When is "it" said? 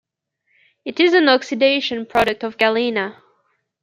0.83-0.99